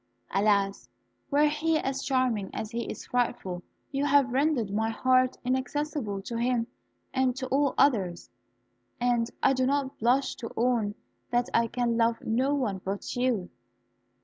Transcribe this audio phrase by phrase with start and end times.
[0.31, 0.89] Alas!
[1.29, 3.61] were he as charming as he is frightful,
[3.91, 6.65] you have rendered my heart inaccessible to him
[7.13, 8.31] and to all others;
[8.99, 10.95] and I do not blush to own
[11.29, 13.51] that I can love no one but you."